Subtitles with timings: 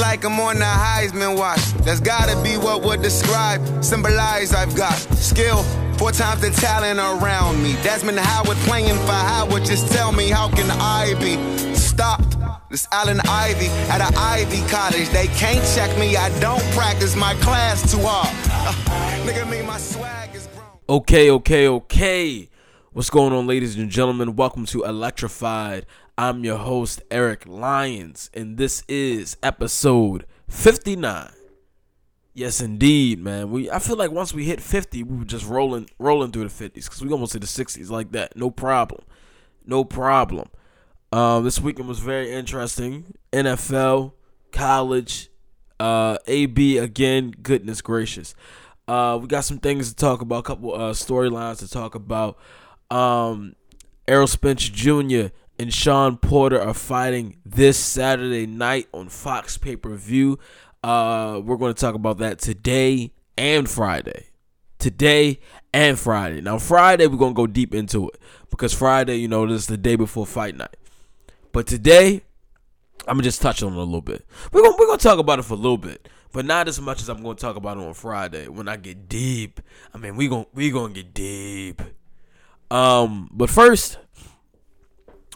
[0.00, 1.62] Like I'm on the Heisman watch.
[1.84, 5.62] That's gotta be what would describe, symbolize I've got skill.
[5.98, 7.74] Four times the talent around me.
[7.82, 9.64] Desmond Howard playing for Howard.
[9.64, 11.36] Just tell me, how can I be
[11.74, 12.36] stopped?
[12.70, 15.08] This Allen Ivy at an Ivy college.
[15.10, 16.16] They can't check me.
[16.16, 18.28] I don't practice my class too hard.
[18.50, 20.66] Uh, nigga, me, my swag is grown.
[20.88, 22.48] Okay, okay, okay.
[22.92, 24.36] What's going on, ladies and gentlemen?
[24.36, 25.86] Welcome to Electrified.
[26.18, 31.30] I'm your host, Eric Lyons, and this is episode 59.
[32.34, 33.50] Yes, indeed, man.
[33.50, 36.68] We I feel like once we hit 50, we were just rolling rolling through the
[36.68, 38.36] 50s because we almost hit the 60s like that.
[38.36, 39.02] No problem.
[39.64, 40.48] No problem.
[41.12, 43.14] Um, this weekend was very interesting.
[43.32, 44.12] NFL,
[44.50, 45.30] college,
[45.80, 47.32] uh, AB again.
[47.42, 48.34] Goodness gracious.
[48.86, 52.36] Uh, we got some things to talk about, a couple uh, storylines to talk about.
[52.90, 53.54] Um,
[54.08, 55.28] Errol Spence Jr.
[55.58, 60.38] and Shawn Porter are fighting this Saturday night on Fox pay per view.
[60.82, 64.26] Uh, we're going to talk about that today and Friday.
[64.78, 65.38] Today
[65.72, 66.40] and Friday.
[66.40, 68.18] Now, Friday, we're going to go deep into it
[68.50, 70.76] because Friday, you know, this is the day before fight night.
[71.52, 72.22] But today,
[73.06, 74.24] I'm gonna just touch on it a little bit.
[74.52, 77.02] We're gonna we're gonna talk about it for a little bit, but not as much
[77.02, 79.60] as I'm gonna talk about it on Friday when I get deep.
[79.92, 81.82] I mean, we gonna we gonna get deep.
[82.70, 83.98] Um, but first,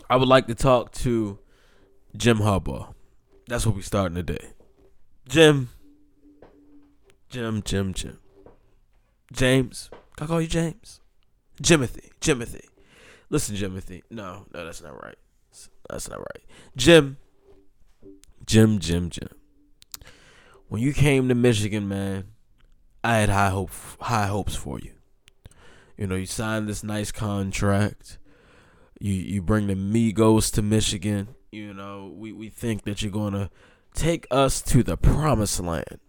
[0.09, 1.39] I would like to talk to
[2.17, 2.95] Jim Harbaugh.
[3.49, 4.53] That's what we starting today.
[5.29, 5.71] Jim,
[7.29, 8.19] Jim, Jim, Jim,
[9.33, 9.91] James.
[10.17, 11.01] Can I call you James?
[11.63, 12.65] Jimothy, Jimothy.
[13.31, 14.03] Listen, Jimothy.
[14.11, 15.17] No, no, that's not right.
[15.91, 16.45] That's not right.
[16.77, 17.17] Jim,
[18.45, 19.29] Jim, Jim, Jim.
[20.69, 22.25] When you came to Michigan, man,
[23.03, 23.71] I had high hope,
[24.01, 24.93] high hopes for you.
[25.97, 28.19] You know, you signed this nice contract.
[28.99, 31.29] You you bring the Migos to Michigan.
[31.53, 33.51] You know, we, we think that you're gonna
[33.95, 36.01] take us to the promised land.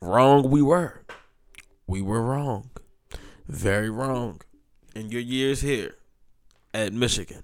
[0.00, 1.02] Wrong we were.
[1.86, 2.70] We were wrong.
[3.46, 4.40] Very wrong.
[4.94, 5.96] In your years here
[6.72, 7.42] at Michigan.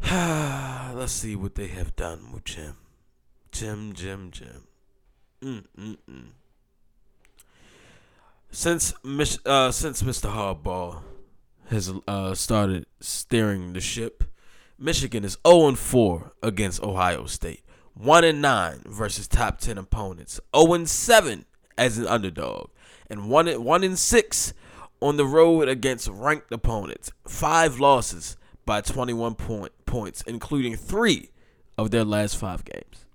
[0.10, 2.76] Let's see what they have done with Jim.
[3.52, 4.66] Jim, Jim, Jim.
[5.42, 6.26] Mm-mm-mm.
[8.50, 8.94] Since
[9.44, 10.32] uh, since Mr.
[10.32, 11.02] Harbaugh
[11.66, 14.24] has uh, started steering the ship,
[14.78, 17.62] Michigan is 0 4 against Ohio State.
[17.94, 20.40] 1 9 versus top 10 opponents.
[20.54, 21.44] 0 7
[21.78, 22.70] as an underdog.
[23.08, 24.54] And 1 1 6
[25.00, 27.12] on the road against ranked opponents.
[27.28, 28.36] 5 losses
[28.66, 31.30] by 21 point, points, including 3
[31.78, 33.06] of their last 5 games.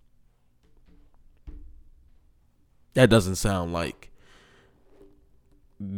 [2.94, 4.12] That doesn't sound like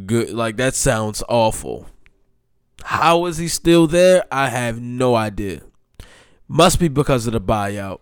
[0.06, 0.30] good.
[0.30, 1.86] Like, that sounds awful.
[2.84, 4.24] How is he still there?
[4.30, 5.62] I have no idea.
[6.48, 8.00] Must be because of the buyout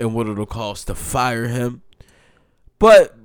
[0.00, 1.82] and what it'll cost to fire him.
[2.78, 3.16] But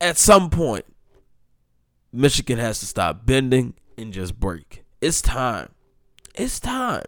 [0.00, 0.84] at some point,
[2.12, 4.84] Michigan has to stop bending and just break.
[5.00, 5.70] It's time.
[6.34, 7.06] It's time.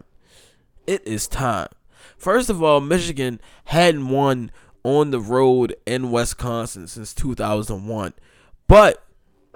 [0.87, 1.69] It is time.
[2.17, 4.51] First of all, Michigan hadn't won
[4.83, 8.13] on the road in Wisconsin since 2001.
[8.67, 9.04] But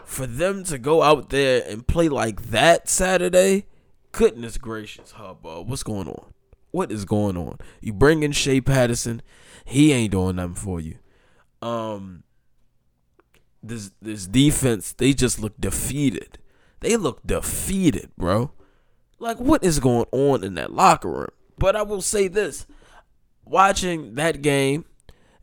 [0.09, 3.67] for them to go out there and play like that Saturday,
[4.11, 6.33] goodness gracious, Harbaugh, what's going on?
[6.71, 7.59] What is going on?
[7.79, 9.21] You bring in Shea Patterson,
[9.65, 10.97] he ain't doing nothing for you.
[11.61, 12.23] Um,
[13.61, 16.39] this this defense, they just look defeated.
[16.79, 18.51] They look defeated, bro.
[19.19, 21.27] Like what is going on in that locker room?
[21.57, 22.65] But I will say this:
[23.45, 24.85] watching that game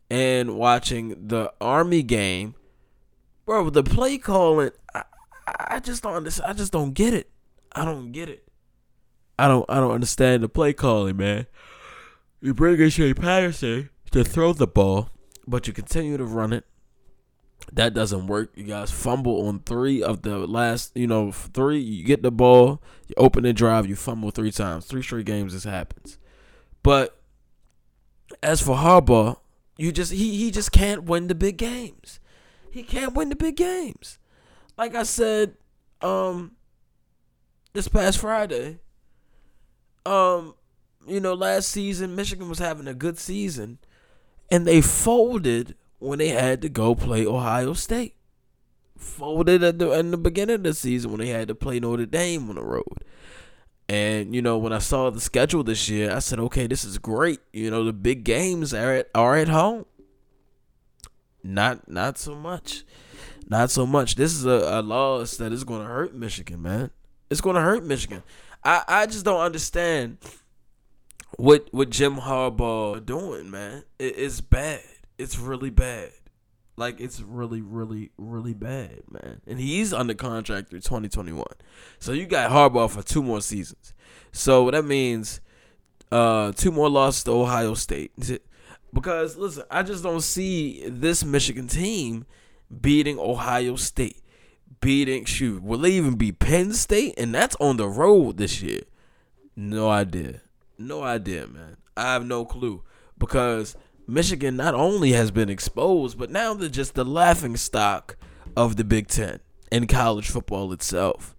[0.09, 2.55] and watching the Army game,
[3.47, 5.03] bro, the play calling, I,
[5.47, 6.51] I just don't understand.
[6.51, 7.31] I just don't get it.
[7.71, 8.47] I don't get it.
[9.39, 11.47] I don't I don't understand the play calling, man.
[12.41, 15.09] You bring in Shea Patterson to throw the ball,
[15.47, 16.65] but you continue to run it.
[17.71, 18.51] That doesn't work.
[18.55, 21.79] You guys fumble on three of the last, you know, three.
[21.79, 24.85] You get the ball, you open the drive, you fumble three times.
[24.85, 26.17] Three straight games, this happens.
[26.83, 27.19] But
[28.43, 29.37] as for Harbaugh,
[29.77, 32.19] you just he he just can't win the big games.
[32.77, 34.19] He can't win the big games.
[34.77, 35.55] Like I said,
[35.99, 36.51] um,
[37.73, 38.77] this past Friday,
[40.05, 40.53] um,
[41.07, 43.79] you know, last season Michigan was having a good season,
[44.51, 48.13] and they folded when they had to go play Ohio State.
[48.95, 52.05] Folded at the in the beginning of the season when they had to play Notre
[52.05, 53.03] Dame on the road.
[53.89, 56.99] And you know, when I saw the schedule this year, I said, "Okay, this is
[56.99, 57.39] great.
[57.51, 59.85] You know, the big games are at are at home."
[61.47, 62.83] Not not so much,
[63.47, 64.15] not so much.
[64.15, 66.91] This is a, a loss that is going to hurt Michigan, man.
[67.29, 68.21] It's going to hurt Michigan.
[68.65, 70.17] I I just don't understand
[71.37, 73.85] what what Jim Harbaugh doing, man.
[73.97, 74.81] It, it's bad.
[75.17, 76.11] It's really bad.
[76.75, 79.39] Like it's really, really, really bad, man.
[79.47, 81.45] And he's under contract through 2021.
[81.99, 83.93] So you got Harbaugh for two more seasons.
[84.33, 85.39] So that means
[86.11, 88.11] uh two more losses to Ohio State.
[88.97, 92.25] Because listen, I just don't see this Michigan team
[92.81, 94.23] beating Ohio State.
[94.81, 97.13] Beating shoot, will they even beat Penn State?
[97.15, 98.81] And that's on the road this year.
[99.55, 100.41] No idea.
[100.79, 101.77] No idea, man.
[101.95, 102.81] I have no clue.
[103.19, 103.75] Because
[104.07, 108.17] Michigan not only has been exposed, but now they're just the laughing stock
[108.55, 109.41] of the Big Ten
[109.71, 111.35] and college football itself.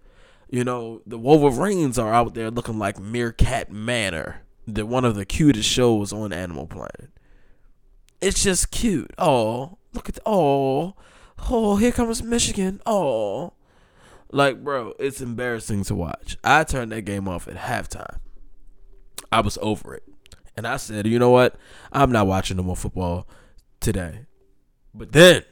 [0.49, 5.25] You know, the Wolverines are out there looking like Meerkat Manor, the one of the
[5.25, 7.09] cutest shows on Animal Planet.
[8.21, 9.11] It's just cute.
[9.17, 10.95] Oh, look at oh,
[11.49, 12.81] oh, here comes Michigan.
[12.85, 13.53] Oh,
[14.31, 16.37] like bro, it's embarrassing to watch.
[16.43, 18.19] I turned that game off at halftime.
[19.31, 20.03] I was over it.
[20.59, 21.55] And I said, you know what?
[21.91, 23.27] I'm not watching no more football
[23.79, 24.25] today.
[24.93, 25.43] But then,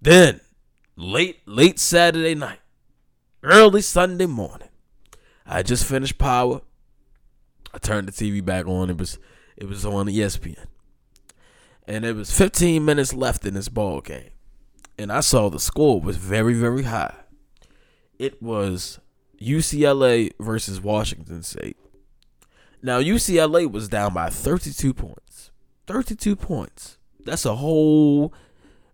[0.00, 0.40] then,
[0.96, 2.60] late, late Saturday night,
[3.42, 4.70] early Sunday morning,
[5.46, 6.62] I just finished Power.
[7.72, 8.90] I turned the TV back on.
[8.90, 9.18] It was,
[9.56, 10.66] it was on ESPN,
[11.88, 14.30] and it was 15 minutes left in this ball game,
[14.98, 17.14] and I saw the score was very, very high.
[18.18, 19.00] It was
[19.40, 21.78] UCLA versus Washington State.
[22.82, 25.50] Now UCLA was down by 32 points.
[25.86, 26.98] 32 points.
[27.24, 28.34] That's a whole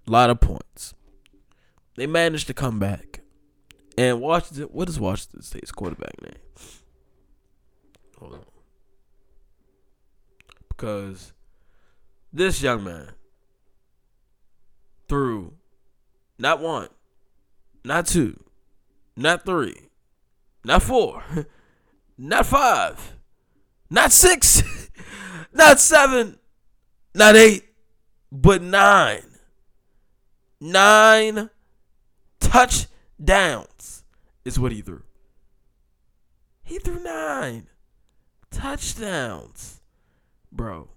[0.06, 0.94] lot of points.
[1.96, 3.20] They managed to come back.
[3.99, 6.35] And Washington, what is Washington State's quarterback name?
[8.19, 8.44] Hold on.
[10.69, 11.34] Because
[12.35, 13.11] this young man
[15.09, 15.53] threw
[16.37, 16.89] not one,
[17.85, 18.43] not two,
[19.17, 19.77] not three,
[20.65, 21.23] not four,
[22.19, 23.15] not five,
[23.89, 24.63] not six,
[25.53, 26.39] not seven,
[27.15, 27.63] not eight,
[28.33, 29.23] but nine.
[30.61, 31.51] Nine
[32.41, 34.03] touchdowns
[34.45, 35.03] is what he threw.
[36.65, 37.69] He threw nine
[38.51, 39.83] touchdowns.
[40.51, 40.89] Bro,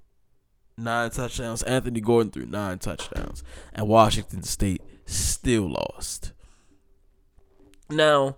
[0.77, 1.63] nine touchdowns.
[1.63, 3.44] Anthony Gordon threw nine touchdowns.
[3.74, 6.33] And Washington State still lost.
[7.89, 8.38] Now,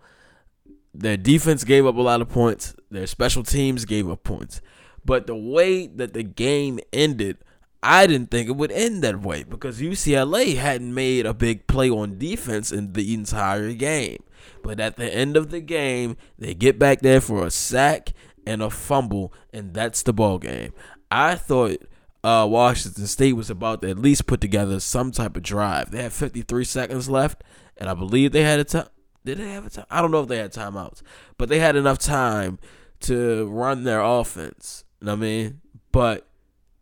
[0.93, 2.75] their defense gave up a lot of points.
[2.89, 4.61] Their special teams gave up points.
[5.03, 7.37] But the way that the game ended,
[7.81, 11.89] I didn't think it would end that way because UCLA hadn't made a big play
[11.89, 14.23] on defense in the entire game.
[14.61, 18.13] But at the end of the game, they get back there for a sack
[18.45, 20.73] and a fumble, and that's the ball game.
[21.09, 21.81] I thought
[22.23, 25.91] uh, Washington State was about to at least put together some type of drive.
[25.91, 27.43] They had 53 seconds left,
[27.77, 28.87] and I believe they had a time.
[29.25, 29.85] Did they have a time?
[29.89, 31.01] I don't know if they had timeouts,
[31.37, 32.59] but they had enough time
[33.01, 34.83] to run their offense.
[34.99, 35.61] You know what I mean?
[35.91, 36.27] But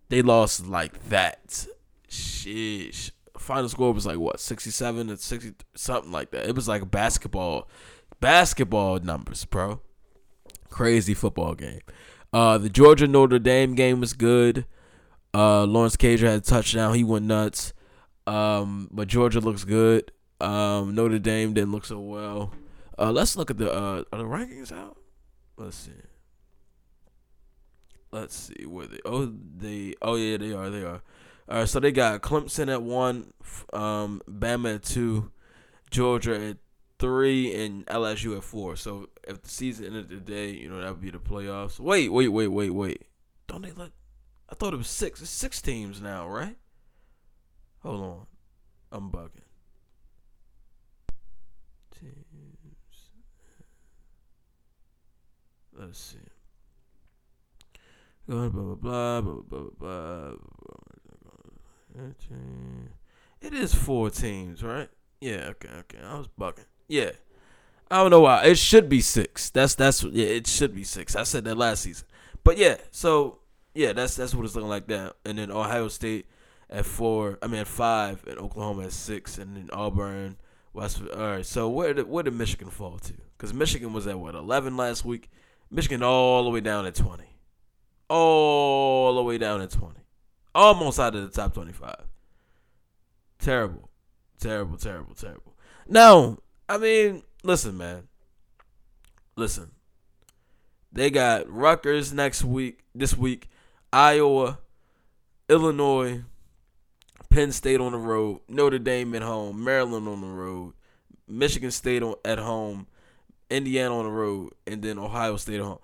[0.09, 1.67] they lost like that.
[2.09, 3.11] Sheesh.
[3.37, 6.47] Final score was like what, 67 and 60 something like that.
[6.47, 7.69] It was like basketball
[8.19, 9.81] basketball numbers, bro.
[10.69, 11.81] Crazy football game.
[12.33, 14.65] Uh the Georgia Notre Dame game was good.
[15.37, 16.95] Uh Lawrence Cager had a touchdown.
[16.95, 17.73] He went nuts.
[18.25, 20.11] Um but Georgia looks good.
[20.41, 22.53] Um Notre Dame didn't look so well.
[22.97, 24.97] Uh let's look at the uh are the rankings out?
[25.57, 25.91] Let's see.
[28.11, 28.99] Let's see where they.
[29.05, 29.25] Oh,
[29.57, 29.93] they.
[30.01, 30.69] Oh yeah, they are.
[30.69, 31.01] They are.
[31.49, 33.31] All right, so they got Clemson at one,
[33.71, 35.31] um, Bama at two,
[35.91, 36.57] Georgia at
[36.99, 38.75] three, and LSU at four.
[38.75, 41.79] So if the season ended today, you know that would be the playoffs.
[41.79, 43.03] Wait, wait, wait, wait, wait.
[43.47, 43.91] Don't they let?
[44.49, 45.21] I thought it was six.
[45.21, 46.55] It's six teams now, right?
[47.83, 48.25] Hold on,
[48.91, 49.41] I'm bugging.
[51.99, 52.75] Teams.
[55.73, 56.17] Let's see.
[58.27, 60.31] Blah blah blah blah blah blah.
[60.31, 60.33] blah.
[63.41, 64.89] It is four teams, right?
[65.21, 65.49] Yeah.
[65.51, 65.69] Okay.
[65.79, 65.99] Okay.
[66.03, 66.65] I was bugging.
[66.87, 67.11] Yeah.
[67.89, 68.43] I don't know why.
[68.45, 69.49] It should be six.
[69.49, 70.25] That's that's yeah.
[70.25, 71.15] It should be six.
[71.15, 72.07] I said that last season.
[72.43, 72.77] But yeah.
[72.91, 73.39] So
[73.77, 75.13] yeah, that's that's what it's looking like now.
[75.25, 76.27] And then Ohio State
[76.69, 77.37] at four.
[77.41, 80.37] I mean at five, and Oklahoma at six, and then Auburn.
[80.73, 81.01] West.
[81.15, 81.45] All right.
[81.45, 83.13] So where did where did Michigan fall to?
[83.37, 85.29] Because Michigan was at what eleven last week.
[85.71, 87.37] Michigan all the way down at twenty
[88.09, 89.95] all the way down at 20.
[90.55, 91.95] Almost out of the top 25.
[93.39, 93.89] Terrible.
[94.39, 95.55] Terrible, terrible, terrible.
[95.87, 98.07] Now, I mean, listen, man.
[99.35, 99.71] Listen.
[100.91, 103.49] They got Rutgers next week, this week,
[103.91, 104.59] Iowa,
[105.49, 106.23] Illinois,
[107.29, 110.73] Penn State on the road, Notre Dame at home, Maryland on the road,
[111.27, 112.87] Michigan State on, at home,
[113.49, 115.79] Indiana on the road, and then Ohio State at home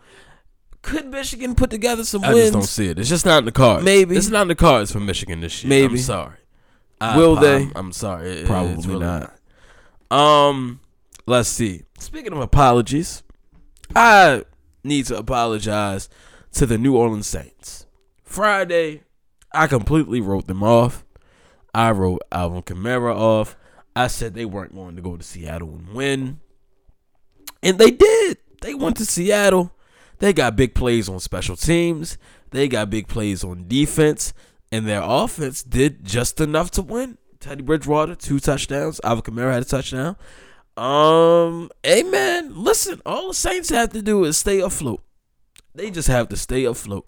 [0.82, 2.40] Could Michigan put together some I wins?
[2.40, 3.00] I just don't see it.
[3.00, 3.86] It's just not in the cards.
[3.86, 4.16] Maybe.
[4.18, 5.70] it's not in the cards for Michigan this year.
[5.70, 5.94] Maybe.
[5.94, 6.38] I'm sorry.
[7.00, 7.70] I Will apo- they?
[7.76, 8.30] I'm sorry.
[8.30, 9.34] It- Probably it's really not.
[10.12, 10.18] not.
[10.18, 10.80] Um,
[11.26, 11.84] let's see.
[12.00, 13.24] Speaking of apologies,
[13.96, 14.44] I
[14.84, 16.10] need to apologize
[16.54, 17.86] to the New Orleans Saints.
[18.34, 19.04] Friday,
[19.52, 21.06] I completely wrote them off.
[21.72, 23.56] I wrote Alvin Kamara off.
[23.96, 26.40] I said they weren't going to go to Seattle and win.
[27.62, 28.40] And they did.
[28.64, 29.72] They went to Seattle.
[30.18, 32.18] They got big plays on special teams.
[32.50, 34.34] They got big plays on defense.
[34.72, 37.20] And their offense did just enough to win.
[37.40, 39.00] Teddy Bridgewater, two touchdowns.
[39.04, 40.16] Alvin Kamara had a touchdown.
[40.76, 45.04] Um, man, listen, all the Saints have to do is stay afloat.
[45.76, 47.06] They just have to stay afloat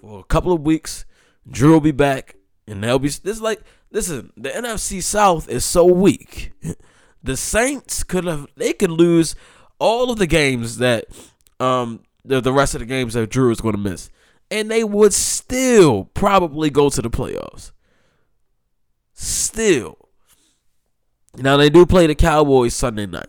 [0.00, 1.04] for a couple of weeks.
[1.50, 2.36] Drew will be back,
[2.66, 3.08] and they'll be.
[3.08, 6.52] This is like, listen, the NFC South is so weak.
[7.20, 9.34] The Saints could have, they could lose
[9.80, 11.06] all of the games that,
[11.58, 14.08] um, the the rest of the games that Drew is going to miss,
[14.52, 17.72] and they would still probably go to the playoffs.
[19.14, 19.98] Still.
[21.36, 23.26] Now they do play the Cowboys Sunday night.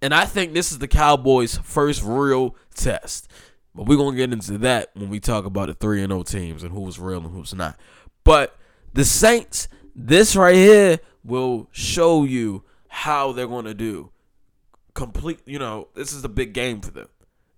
[0.00, 3.26] And I think this is the Cowboys' first real test.
[3.74, 6.62] But we're gonna get into that when we talk about the 3 and 0 teams
[6.62, 7.78] and who's real and who's not.
[8.22, 8.56] But
[8.92, 14.10] the Saints, this right here will show you how they're gonna do.
[14.94, 17.08] Complete, you know, this is a big game for them.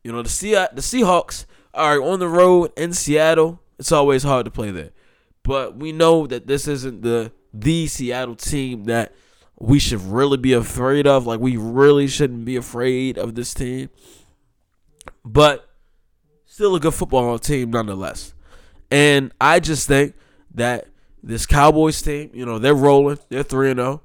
[0.02, 1.44] You know, the Se- the Seahawks
[1.74, 3.60] are on the road in Seattle.
[3.78, 4.92] It's always hard to play there.
[5.42, 9.14] But we know that this isn't the the Seattle team that
[9.58, 11.26] we should really be afraid of.
[11.26, 13.90] Like we really shouldn't be afraid of this team.
[15.24, 15.65] But
[16.56, 18.32] still a good football team nonetheless.
[18.90, 20.14] And I just think
[20.54, 20.88] that
[21.22, 23.18] this Cowboys team, you know, they're rolling.
[23.28, 24.02] They're 3 and 0.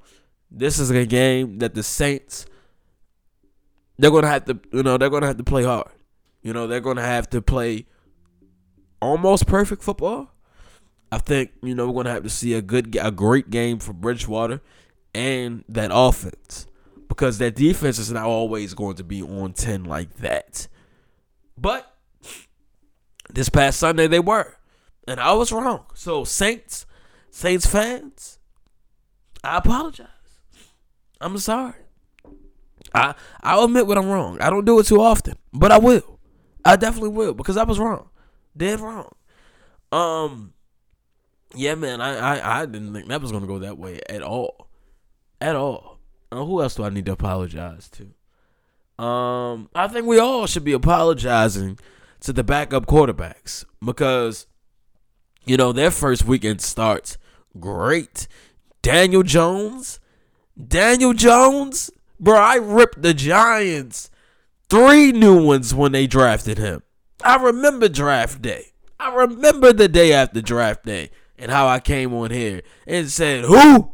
[0.50, 2.44] This is a game that the Saints
[3.96, 5.88] they're going to have to, you know, they're going to have to play hard.
[6.42, 7.86] You know, they're going to have to play
[9.00, 10.30] almost perfect football.
[11.10, 13.78] I think, you know, we're going to have to see a good a great game
[13.78, 14.60] for Bridgewater
[15.14, 16.66] and that offense
[17.08, 20.68] because that defense is not always going to be on 10 like that.
[21.56, 21.91] But
[23.34, 24.56] this past Sunday they were.
[25.06, 25.86] And I was wrong.
[25.94, 26.86] So Saints,
[27.30, 28.38] Saints fans,
[29.42, 30.06] I apologize.
[31.20, 31.74] I'm sorry.
[32.94, 34.40] I I'll admit when I'm wrong.
[34.40, 36.18] I don't do it too often, but I will.
[36.64, 38.08] I definitely will because I was wrong.
[38.56, 39.12] Dead wrong.
[39.90, 40.52] Um
[41.54, 44.68] yeah, man, I, I, I didn't think that was gonna go that way at all.
[45.40, 45.98] At all.
[46.30, 49.04] Uh, who else do I need to apologize to?
[49.04, 51.78] Um, I think we all should be apologizing
[52.22, 54.46] to the backup quarterbacks because
[55.44, 57.18] you know their first weekend starts
[57.58, 58.26] great.
[58.80, 60.00] Daniel Jones,
[60.68, 64.10] Daniel Jones, bro, I ripped the Giants
[64.68, 66.82] three new ones when they drafted him.
[67.24, 68.72] I remember draft day.
[68.98, 73.44] I remember the day after draft day and how I came on here and said,
[73.44, 73.92] "Who?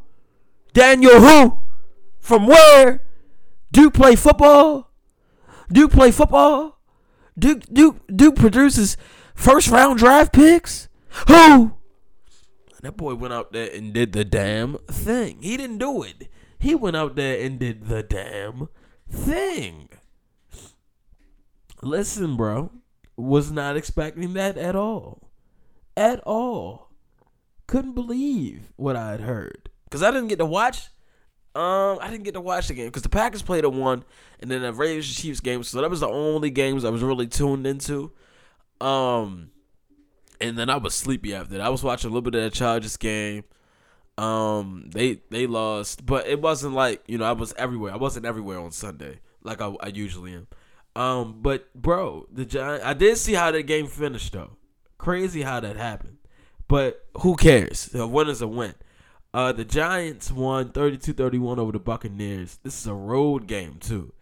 [0.74, 1.60] Daniel who?
[2.20, 3.04] From where?
[3.72, 4.90] Duke play football?
[5.72, 6.77] Duke play football?
[7.38, 8.96] Duke Duke Duke produces
[9.34, 10.88] first round draft picks?
[11.28, 11.74] Who?"
[12.82, 15.38] That boy went out there and did the damn thing.
[15.42, 16.28] He didn't do it.
[16.58, 18.68] He went out there and did the damn
[19.10, 19.88] thing.
[21.82, 22.70] Listen, bro.
[23.16, 25.30] Was not expecting that at all.
[25.96, 26.90] At all.
[27.66, 29.70] Couldn't believe what I had heard.
[29.84, 30.88] Because I didn't get to watch.
[31.58, 34.04] Um, I didn't get to watch the game because the Packers played a one,
[34.40, 35.64] and then the Raiders Chiefs game.
[35.64, 38.12] So that was the only games I was really tuned into.
[38.80, 39.50] Um,
[40.40, 41.60] and then I was sleepy after that.
[41.60, 43.42] I was watching a little bit of that Chargers game.
[44.16, 47.92] Um, they they lost, but it wasn't like you know I was everywhere.
[47.92, 50.46] I wasn't everywhere on Sunday like I, I usually am.
[50.94, 52.84] Um, but bro, the Giant.
[52.84, 54.56] I did see how that game finished though.
[54.96, 56.18] Crazy how that happened.
[56.66, 57.92] But who cares?
[57.94, 58.74] A win is a win.
[59.34, 62.58] Uh, the Giants won 32-31 over the Buccaneers.
[62.62, 64.12] This is a road game too.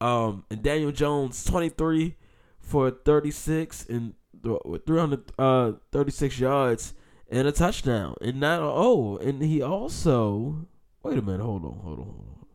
[0.00, 2.16] Um, and Daniel Jones 23
[2.60, 6.94] for 36 and th- 336 yards
[7.30, 8.14] and a touchdown.
[8.20, 10.66] And not oh, and he also
[11.02, 12.46] wait a minute, hold on, hold on, hold on.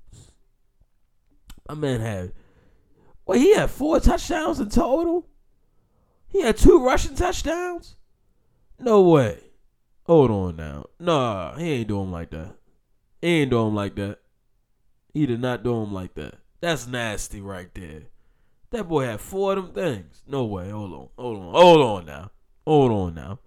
[1.67, 2.33] My man had
[3.25, 5.27] well, he had four touchdowns in total.
[6.27, 7.95] He had two rushing touchdowns.
[8.79, 9.48] No way.
[10.09, 10.85] Hold on now.
[10.99, 12.55] Nah, he ain't doing like that.
[13.21, 14.17] He ain't doing like that.
[15.13, 16.33] He did not do him like that.
[16.61, 18.05] That's nasty right there.
[18.71, 20.23] That boy had four of them things.
[20.25, 20.71] No way.
[20.71, 21.09] Hold on.
[21.15, 21.53] Hold on.
[21.53, 22.31] Hold on now.
[22.65, 23.37] Hold on now.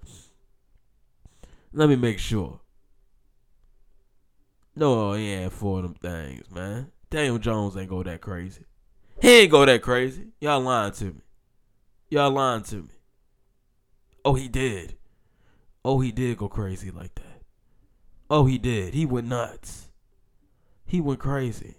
[1.72, 2.60] Let me make sure.
[4.76, 6.92] No, he ain't four of them things, man.
[7.10, 8.66] Daniel Jones ain't go that crazy.
[9.20, 10.28] He ain't go that crazy.
[10.40, 11.22] Y'all lying to me.
[12.08, 12.94] Y'all lying to me.
[14.24, 14.94] Oh, he did.
[15.84, 17.42] Oh, he did go crazy like that.
[18.30, 18.94] Oh, he did.
[18.94, 19.88] He went nuts.
[20.86, 21.76] He went crazy.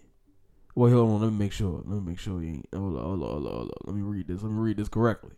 [0.75, 1.21] Wait, hold on.
[1.21, 1.83] Let me make sure.
[1.85, 2.67] Let me make sure he ain't.
[2.73, 3.77] Hold on, hold on, hold on, hold on.
[3.85, 4.41] Let me read this.
[4.41, 5.31] Let me read this correctly.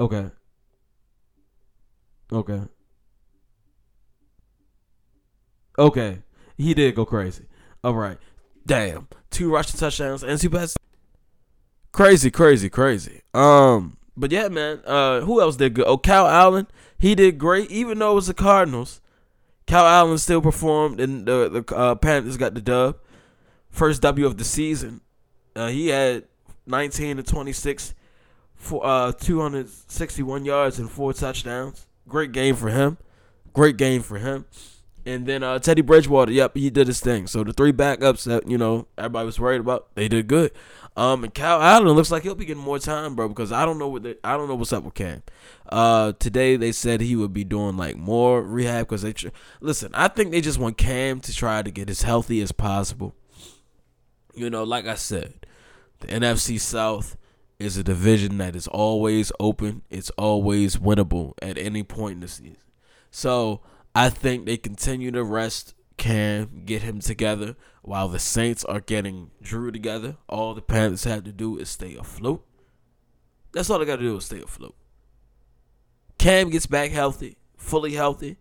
[0.00, 0.30] Okay.
[2.32, 2.62] Okay.
[5.78, 6.18] Okay.
[6.56, 7.44] He did go crazy.
[7.84, 8.18] All right.
[8.66, 9.08] Damn.
[9.30, 10.76] Two rushing touchdowns and two passes.
[11.92, 13.22] Crazy, crazy, crazy.
[13.32, 14.80] Um, but yeah, man.
[14.84, 15.86] Uh, who else did good?
[15.86, 16.66] Oh, Kyle Allen.
[16.98, 19.00] He did great, even though it was the Cardinals.
[19.66, 22.98] Kyle Allen still performed, and the the uh, Panthers got the dub.
[23.70, 25.02] First W of the season.
[25.54, 26.24] Uh, he had
[26.66, 27.94] 19 to 26
[28.54, 31.86] for uh 261 yards and four touchdowns.
[32.08, 32.98] Great game for him.
[33.52, 34.44] Great game for him.
[35.06, 37.26] And then uh, Teddy Bridgewater, yep, he did his thing.
[37.26, 40.52] So the three backups that you know everybody was worried about, they did good.
[40.96, 43.78] Um, and Kyle Allen looks like he'll be getting more time, bro, because I don't
[43.78, 45.22] know what they, I don't know what's up with Cam.
[45.68, 49.28] Uh, today they said he would be doing like more rehab because they tr-
[49.60, 49.92] listen.
[49.94, 53.14] I think they just want Cam to try to get as healthy as possible.
[54.34, 55.46] You know, like I said,
[56.00, 57.16] the NFC South
[57.58, 59.82] is a division that is always open.
[59.90, 62.56] It's always winnable at any point in the season.
[63.10, 63.60] So
[63.94, 69.30] I think they continue to rest Cam, get him together while the Saints are getting
[69.42, 70.16] Drew together.
[70.28, 72.46] All the Panthers have to do is stay afloat.
[73.52, 74.76] That's all they got to do is stay afloat.
[76.18, 78.36] Cam gets back healthy, fully healthy.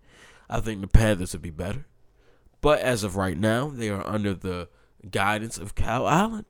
[0.50, 1.86] I think the Panthers would be better.
[2.62, 4.70] But as of right now, they are under the
[5.10, 6.46] guidance of Kyle Allen.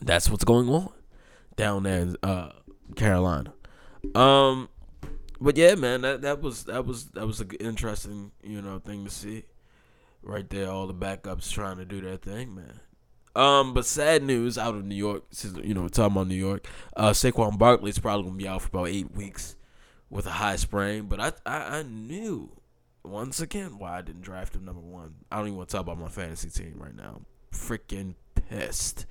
[0.00, 0.92] That's what's going on
[1.56, 2.52] down there in uh,
[2.96, 3.52] Carolina.
[4.14, 4.68] Um,
[5.42, 9.04] but yeah, man, that that was that was that was an interesting you know thing
[9.04, 9.44] to see,
[10.22, 10.70] right there.
[10.70, 12.80] All the backups trying to do their thing, man.
[13.34, 15.24] Um, but sad news out of New York.
[15.30, 16.66] Since, you know, talking about New York.
[16.96, 19.56] Uh, Saquon Barkley's probably gonna be out for about eight weeks
[20.10, 21.04] with a high sprain.
[21.04, 22.50] But I, I, I knew
[23.02, 25.14] once again why I didn't draft him number one.
[25.30, 27.22] I don't even want to talk about my fantasy team right now.
[27.50, 29.06] Freaking pissed,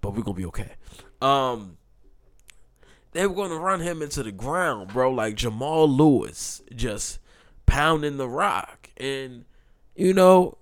[0.00, 0.72] but we're gonna be okay.
[1.20, 1.78] Um,
[3.14, 7.20] they were gonna run him into the ground, bro, like Jamal Lewis, just
[7.64, 9.44] pounding the rock, and
[9.94, 10.58] you know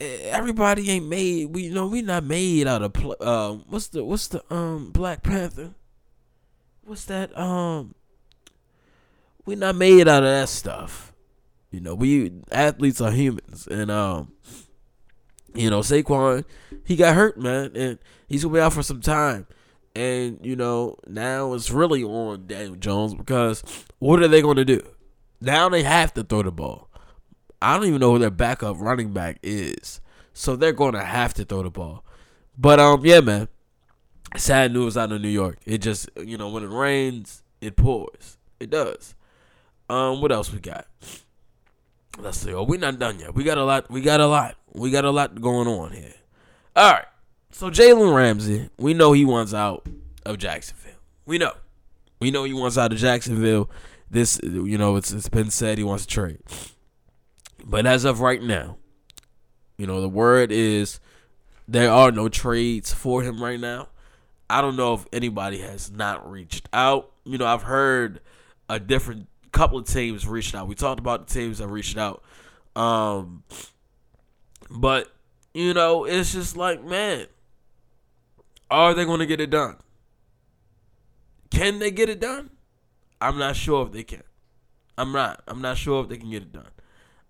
[0.00, 1.46] everybody ain't made.
[1.46, 5.22] We you know we not made out of uh, what's the what's the um Black
[5.22, 5.74] Panther?
[6.84, 7.94] What's that um?
[9.44, 11.12] We not made out of that stuff.
[11.72, 14.32] You know, we athletes are humans, and um,
[15.52, 16.44] you know Saquon,
[16.84, 19.48] he got hurt, man, and he's gonna be out for some time.
[19.96, 23.62] And you know now it's really on Daniel Jones because
[23.98, 24.82] what are they going to do?
[25.40, 26.90] Now they have to throw the ball.
[27.62, 30.02] I don't even know who their backup running back is.
[30.34, 32.04] So they're going to have to throw the ball.
[32.58, 33.48] But um yeah, man.
[34.36, 35.60] Sad news out of New York.
[35.64, 38.36] It just, you know, when it rains, it pours.
[38.60, 39.14] It does.
[39.88, 40.88] Um what else we got?
[42.18, 42.52] Let's see.
[42.52, 43.34] Oh, we're not done yet.
[43.34, 43.90] We got a lot.
[43.90, 44.56] We got a lot.
[44.74, 46.12] We got a lot going on here.
[46.74, 47.06] All right.
[47.56, 49.88] So Jalen Ramsey, we know he wants out
[50.26, 51.00] of Jacksonville.
[51.24, 51.52] We know.
[52.20, 53.70] We know he wants out of Jacksonville.
[54.10, 56.40] This, you know, it's it's been said he wants to trade.
[57.64, 58.76] But as of right now,
[59.78, 61.00] you know, the word is
[61.66, 63.88] there are no trades for him right now.
[64.50, 67.10] I don't know if anybody has not reached out.
[67.24, 68.20] You know, I've heard
[68.68, 70.68] a different couple of teams reached out.
[70.68, 72.22] We talked about the teams that reached out.
[72.76, 73.44] Um
[74.70, 75.10] but
[75.54, 77.28] you know, it's just like, man,
[78.70, 79.76] are they going to get it done?
[81.50, 82.50] Can they get it done?
[83.20, 84.22] I'm not sure if they can.
[84.98, 85.42] I'm not.
[85.46, 86.70] I'm not sure if they can get it done.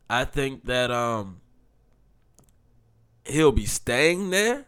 [0.09, 1.41] I think that um
[3.25, 4.67] he'll be staying there.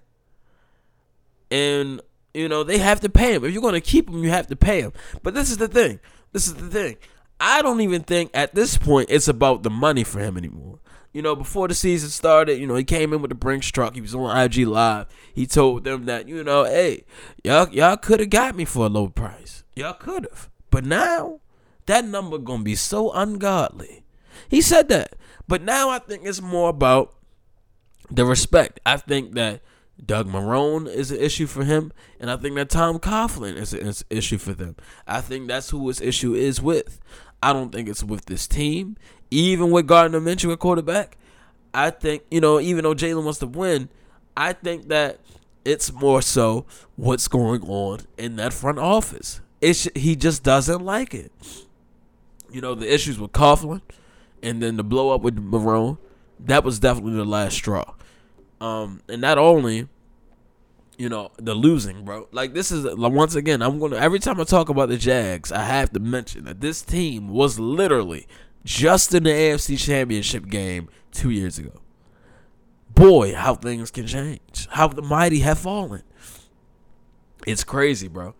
[1.50, 2.00] And
[2.34, 3.44] you know, they have to pay him.
[3.44, 4.92] If you're going to keep him, you have to pay him.
[5.22, 5.98] But this is the thing.
[6.32, 6.96] This is the thing.
[7.40, 10.80] I don't even think at this point it's about the money for him anymore.
[11.18, 13.96] You know, before the season started, you know, he came in with the Brinks truck.
[13.96, 15.08] He was on IG Live.
[15.34, 17.06] He told them that, you know, hey,
[17.42, 19.64] y'all y'all could have got me for a low price.
[19.74, 20.48] Y'all could have.
[20.70, 21.40] But now,
[21.86, 24.04] that number gonna be so ungodly.
[24.48, 25.16] He said that.
[25.48, 27.16] But now I think it's more about
[28.08, 28.78] the respect.
[28.86, 29.60] I think that
[30.06, 33.92] Doug Marrone is an issue for him, and I think that Tom Coughlin is an
[34.08, 34.76] issue for them.
[35.04, 37.00] I think that's who his issue is with.
[37.42, 38.96] I don't think it's with this team.
[39.30, 41.16] Even with Gardner Minshew at quarterback,
[41.74, 43.88] I think you know, even though Jalen wants to win,
[44.36, 45.20] I think that
[45.64, 46.64] it's more so
[46.96, 49.40] what's going on in that front office.
[49.60, 51.32] It's he just doesn't like it.
[52.50, 53.82] You know, the issues with Coughlin,
[54.42, 55.98] and then the blow up with Marrone,
[56.40, 57.94] that was definitely the last straw.
[58.60, 59.88] Um, and not only
[60.98, 62.28] you know, the losing, bro.
[62.32, 65.62] Like this is once again, I'm gonna every time I talk about the Jags, I
[65.62, 68.26] have to mention that this team was literally
[68.68, 71.72] just in the AFC Championship game two years ago.
[72.94, 74.68] Boy, how things can change.
[74.70, 76.02] How the mighty have fallen.
[77.46, 78.34] It's crazy, bro.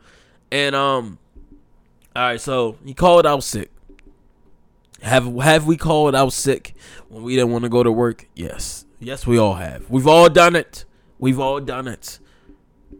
[0.52, 1.18] And um,
[2.14, 3.70] all right, so he called out sick.
[5.00, 6.74] Have have we called out sick
[7.08, 8.28] when we didn't want to go to work?
[8.34, 8.84] Yes.
[9.00, 9.88] Yes, we all have.
[9.88, 10.84] We've all done it.
[11.18, 12.18] We've all done it.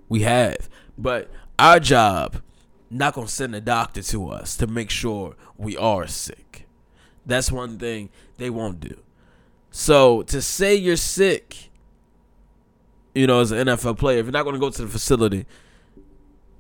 [0.09, 0.71] We have.
[0.97, 2.41] But our job
[2.89, 6.68] not to send a doctor to us to make sure we are sick.
[7.29, 9.01] That's one thing they won't do.
[9.71, 11.71] So to say you're sick,
[13.15, 15.47] you know, as an NFL player, if you're not going to go to the facility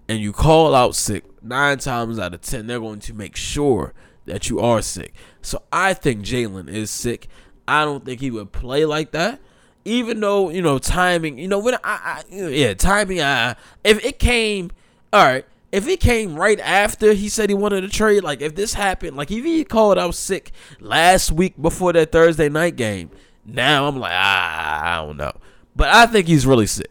[0.08, 3.94] and you call out sick, nine times out of ten, they're going to make sure
[4.26, 5.14] that you are sick.
[5.40, 7.28] So I think Jalen is sick.
[7.66, 9.40] I don't think he would play like that.
[9.84, 13.22] Even though you know timing, you know when I, I yeah timing.
[13.22, 14.70] I if it came,
[15.14, 15.46] all right.
[15.70, 19.16] If it came right after he said he wanted to trade, like if this happened,
[19.16, 23.10] like if he called out sick last week before that Thursday night game,
[23.44, 25.32] now I'm like ah, I don't know,
[25.76, 26.90] but I think he's really sick.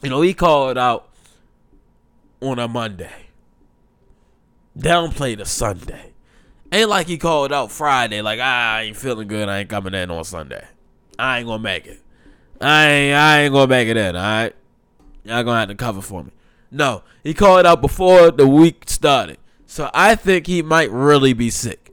[0.00, 1.08] You know, he called out
[2.40, 3.26] on a Monday,
[4.78, 6.12] downplayed a Sunday.
[6.70, 9.48] Ain't like he called out Friday, like ah, I ain't feeling good.
[9.48, 10.66] I ain't coming in on Sunday.
[11.18, 12.00] I ain't gonna make it.
[12.60, 14.14] I ain't, I ain't gonna make it in.
[14.14, 14.54] All right,
[15.24, 16.30] y'all gonna have to cover for me.
[16.74, 21.50] No, he called out before the week started, so I think he might really be
[21.50, 21.92] sick.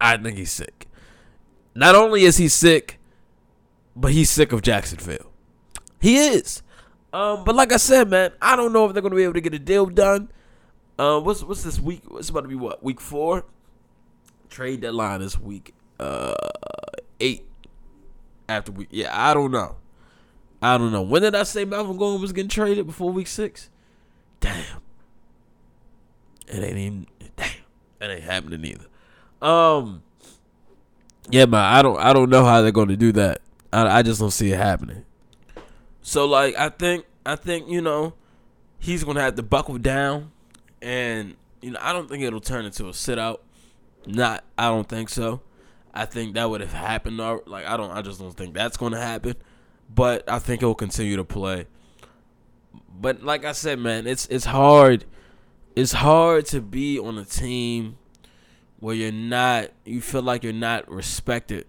[0.00, 0.88] I think he's sick.
[1.74, 2.98] Not only is he sick,
[3.94, 5.30] but he's sick of Jacksonville.
[6.00, 6.62] He is.
[7.12, 9.40] Um, but like I said, man, I don't know if they're gonna be able to
[9.42, 10.30] get a deal done.
[10.98, 12.02] Uh, what's what's this week?
[12.12, 13.44] It's about to be what week four.
[14.48, 16.34] Trade deadline is week uh
[17.20, 17.44] eight.
[18.48, 19.76] After week, yeah, I don't know.
[20.74, 21.02] I don't know.
[21.02, 23.70] When did I say Melvin Gordon was getting traded before week six?
[24.40, 24.80] Damn.
[26.48, 27.06] It ain't even.
[27.36, 27.48] Damn.
[28.00, 28.86] It ain't happening either.
[29.40, 30.02] Um.
[31.30, 31.60] Yeah, man.
[31.60, 31.98] I don't.
[31.98, 33.40] I don't know how they're to do that.
[33.72, 35.04] I, I just don't see it happening.
[36.02, 37.04] So like, I think.
[37.24, 38.14] I think you know,
[38.78, 40.30] he's gonna have to buckle down
[40.80, 43.42] and you know I don't think it'll turn into a sit out.
[44.06, 45.40] Not I don't think so.
[45.92, 47.18] I think that would have happened.
[47.18, 47.90] Like I don't.
[47.90, 49.34] I just don't think that's to happen.
[49.92, 51.66] But I think he'll continue to play.
[53.00, 55.04] But like I said, man, it's it's hard.
[55.74, 57.98] It's hard to be on a team
[58.80, 59.70] where you're not.
[59.84, 61.66] You feel like you're not respected.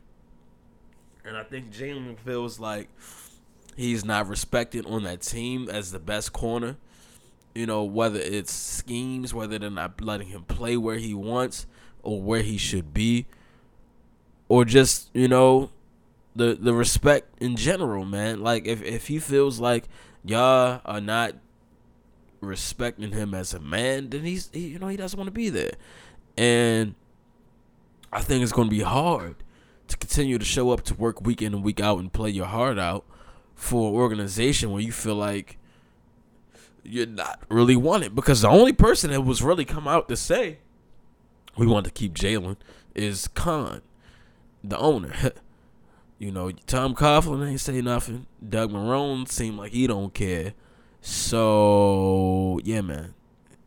[1.26, 2.88] And I think Jalen feels like
[3.76, 6.78] he's not respected on that team as the best corner
[7.58, 11.66] you know, whether it's schemes, whether they're not letting him play where he wants
[12.04, 13.26] or where he should be,
[14.48, 15.72] or just, you know,
[16.38, 18.42] the the respect in general, man.
[18.42, 19.90] Like if if he feels like
[20.24, 21.36] y'all are not
[22.40, 25.50] respecting him as a man, then he's he, you know, he doesn't want to be
[25.50, 25.72] there.
[26.38, 26.96] And
[28.14, 29.36] I think it's going to be hard
[29.88, 32.46] to continue to show up to work week in and week out and play your
[32.46, 33.06] heart out
[33.56, 35.58] for an organization where you feel like
[36.84, 40.60] you're not really wanted because the only person that was really come out to say
[41.58, 42.58] we want to keep Jalen
[42.94, 43.82] is Khan,
[44.64, 45.32] the owner.
[46.20, 48.26] you know, Tom Coughlin ain't say nothing.
[48.48, 50.54] Doug Marrone seemed like he don't care.
[51.02, 53.14] So yeah, man,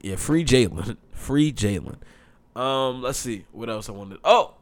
[0.00, 1.98] yeah, free Jalen, free Jalen.
[2.56, 4.18] Um, let's see what else I wanted.
[4.24, 4.54] Oh,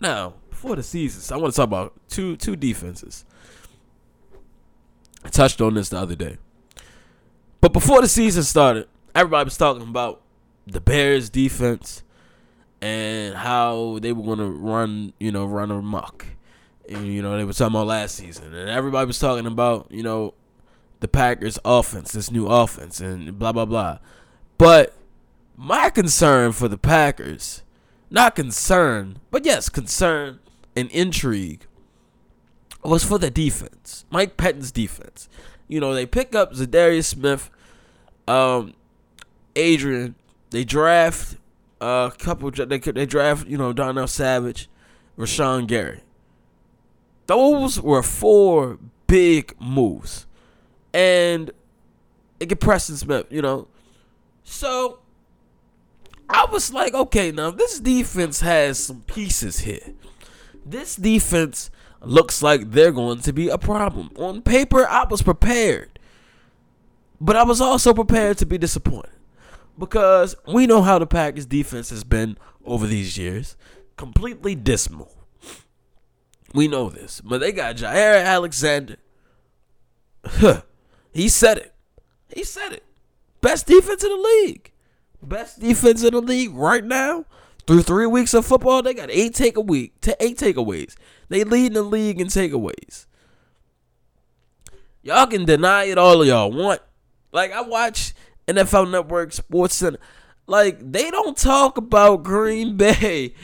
[0.00, 3.24] now before the season, I want to talk about two two defenses.
[5.24, 6.38] I touched on this the other day.
[7.60, 10.20] But before the season started, everybody was talking about
[10.66, 12.02] the Bears defense
[12.84, 16.26] and how they were going to run, you know, run amok.
[16.86, 18.52] And, you know, they were talking about last season.
[18.52, 20.34] And everybody was talking about, you know,
[21.00, 24.00] the Packers offense, this new offense, and blah, blah, blah.
[24.58, 24.94] But
[25.56, 27.62] my concern for the Packers,
[28.10, 30.40] not concern, but yes, concern
[30.76, 31.64] and intrigue,
[32.82, 34.04] was for the defense.
[34.10, 35.30] Mike Pettine's defense.
[35.68, 37.50] You know, they pick up Za'Darius Smith
[38.28, 38.74] um,
[39.56, 40.16] Adrian,
[40.50, 41.38] they draft
[41.80, 42.50] a couple.
[42.50, 44.68] They they draft you know Darnell Savage,
[45.18, 46.00] Rashan Gary.
[47.26, 50.26] Those were four big moves,
[50.92, 51.50] and
[52.38, 53.26] they get Preston Smith.
[53.30, 53.68] You know,
[54.42, 55.00] so
[56.28, 59.94] I was like, okay, now this defense has some pieces here.
[60.66, 64.10] This defense looks like they're going to be a problem.
[64.16, 65.98] On paper, I was prepared.
[67.20, 69.10] But I was also prepared to be disappointed
[69.78, 73.56] because we know how the Packers defense has been over these years.
[73.96, 75.12] Completely dismal.
[76.52, 77.20] We know this.
[77.20, 78.96] But they got Jaire Alexander,
[81.12, 81.74] he said it.
[82.34, 82.84] He said it.
[83.40, 84.72] Best defense in the league.
[85.22, 87.24] Best defense in the league right now.
[87.66, 90.96] Through three weeks of football, they got eight take a week, t- eight takeaways.
[91.30, 93.06] They lead the league in takeaways.
[95.02, 96.80] Y'all can deny it all y'all want.
[97.32, 98.14] Like I watch
[98.46, 99.98] NFL Network, Sports Center.
[100.46, 103.34] Like they don't talk about Green Bay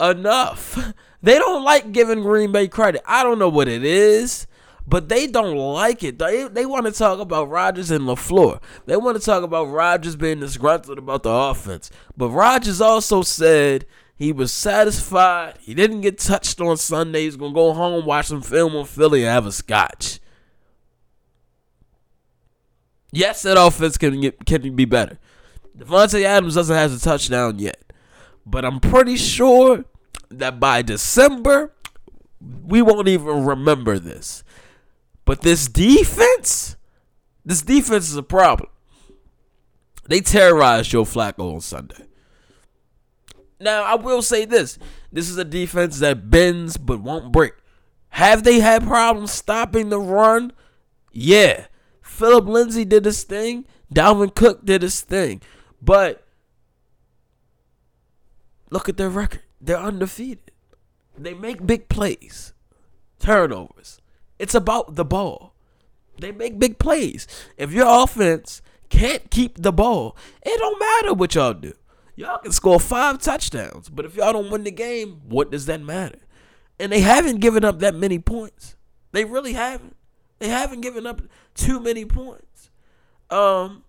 [0.00, 0.92] enough.
[1.22, 3.02] They don't like giving Green Bay credit.
[3.04, 4.46] I don't know what it is,
[4.86, 6.18] but they don't like it.
[6.18, 8.60] They they want to talk about Rodgers and LaFleur.
[8.84, 11.90] They want to talk about Rodgers being disgruntled about the offense.
[12.16, 15.58] But Rodgers also said he was satisfied.
[15.60, 17.24] He didn't get touched on Sunday.
[17.24, 20.20] He's gonna go home, watch some film on Philly, and have a scotch.
[23.16, 25.18] Yes, that offense can get, can be better.
[25.74, 27.82] Davante Adams doesn't have a touchdown yet,
[28.44, 29.86] but I'm pretty sure
[30.28, 31.72] that by December
[32.66, 34.44] we won't even remember this.
[35.24, 36.76] But this defense,
[37.42, 38.68] this defense is a problem.
[40.08, 42.04] They terrorized Joe Flacco on Sunday.
[43.58, 44.78] Now, I will say this.
[45.10, 47.54] This is a defense that bends but won't break.
[48.10, 50.52] Have they had problems stopping the run?
[51.12, 51.68] Yeah.
[52.16, 53.66] Phillip Lindsay did his thing.
[53.94, 55.42] Dalvin Cook did his thing.
[55.82, 56.26] But
[58.70, 59.42] look at their record.
[59.60, 60.50] They're undefeated.
[61.18, 62.52] They make big plays,
[63.18, 64.00] turnovers.
[64.38, 65.54] It's about the ball.
[66.18, 67.26] They make big plays.
[67.56, 71.74] If your offense can't keep the ball, it don't matter what y'all do.
[72.14, 75.82] Y'all can score five touchdowns, but if y'all don't win the game, what does that
[75.82, 76.20] matter?
[76.78, 78.76] And they haven't given up that many points.
[79.12, 79.95] They really haven't.
[80.38, 81.22] They haven't given up
[81.54, 82.70] too many points.
[83.30, 83.82] Um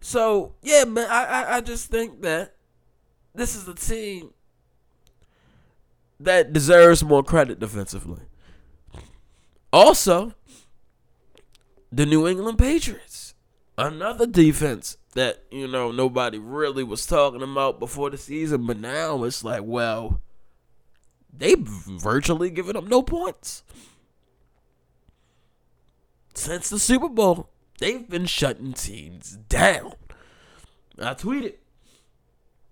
[0.00, 2.54] So yeah, man, I, I, I just think that
[3.34, 4.30] this is a team
[6.20, 8.22] that deserves more credit defensively.
[9.72, 10.34] Also,
[11.92, 13.34] the New England Patriots,
[13.76, 19.24] another defense that you know nobody really was talking about before the season, but now
[19.24, 20.20] it's like, well,
[21.36, 23.62] they've virtually given up no points
[26.34, 27.50] since the Super Bowl.
[27.78, 29.92] They've been shutting teams down.
[31.00, 31.54] I tweeted.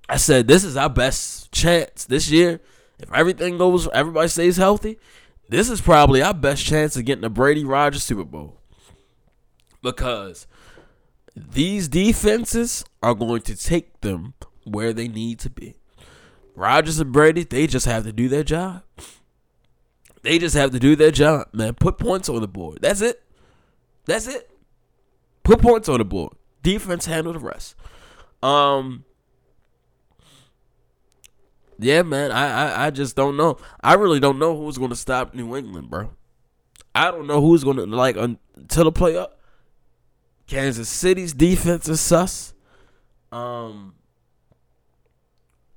[0.08, 2.60] I said, this is our best chance this year.
[2.98, 4.98] If everything goes, everybody stays healthy,
[5.48, 8.60] this is probably our best chance of getting a Brady Rodgers Super Bowl.
[9.82, 10.46] Because
[11.36, 15.76] these defenses are going to take them where they need to be.
[16.56, 18.82] Rodgers and Brady, they just have to do their job.
[20.22, 21.74] They just have to do their job, man.
[21.74, 22.78] Put points on the board.
[22.80, 23.22] That's it.
[24.06, 24.50] That's it.
[25.44, 26.32] Put points on the board.
[26.62, 27.76] Defense handle the rest.
[28.42, 29.04] Um.
[31.78, 32.32] Yeah, man.
[32.32, 33.58] I, I I just don't know.
[33.82, 36.10] I really don't know who's going to stop New England, bro.
[36.94, 39.28] I don't know who's going to like until the playoff.
[40.46, 42.54] Kansas City's defense is sus.
[43.30, 43.94] Um.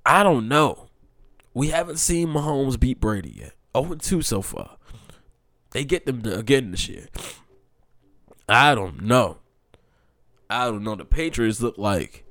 [0.10, 0.88] I don't know.
[1.54, 3.54] We haven't seen Mahomes beat Brady yet.
[3.78, 4.78] 0 2 so far.
[5.70, 7.10] They get them again this year.
[8.48, 9.38] I don't know.
[10.50, 10.96] I don't know.
[10.96, 12.26] The Patriots look like.